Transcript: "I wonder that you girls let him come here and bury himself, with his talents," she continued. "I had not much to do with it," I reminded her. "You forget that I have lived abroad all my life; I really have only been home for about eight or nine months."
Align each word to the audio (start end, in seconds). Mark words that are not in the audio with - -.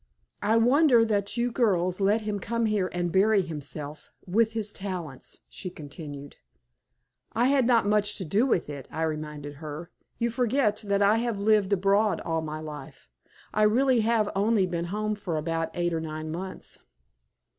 "I 0.41 0.57
wonder 0.57 1.05
that 1.05 1.37
you 1.37 1.51
girls 1.51 1.99
let 2.01 2.21
him 2.21 2.39
come 2.39 2.65
here 2.65 2.89
and 2.91 3.11
bury 3.11 3.43
himself, 3.43 4.09
with 4.25 4.53
his 4.53 4.73
talents," 4.73 5.41
she 5.47 5.69
continued. 5.69 6.37
"I 7.33 7.49
had 7.49 7.67
not 7.67 7.85
much 7.85 8.15
to 8.17 8.25
do 8.25 8.47
with 8.47 8.67
it," 8.67 8.87
I 8.89 9.03
reminded 9.03 9.57
her. 9.57 9.91
"You 10.17 10.31
forget 10.31 10.77
that 10.87 11.03
I 11.03 11.17
have 11.17 11.39
lived 11.39 11.71
abroad 11.71 12.19
all 12.21 12.41
my 12.41 12.59
life; 12.59 13.09
I 13.53 13.61
really 13.61 13.99
have 13.99 14.27
only 14.35 14.65
been 14.65 14.85
home 14.85 15.13
for 15.13 15.37
about 15.37 15.69
eight 15.75 15.93
or 15.93 16.01
nine 16.01 16.31
months." 16.31 16.79